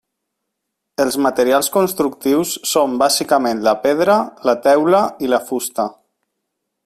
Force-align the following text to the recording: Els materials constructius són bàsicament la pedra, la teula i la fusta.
Els 1.03 1.17
materials 1.25 1.69
constructius 1.75 2.55
són 2.71 2.97
bàsicament 3.03 3.61
la 3.69 3.77
pedra, 3.85 4.19
la 4.51 4.57
teula 4.67 5.07
i 5.27 5.31
la 5.35 5.43
fusta. 5.51 5.87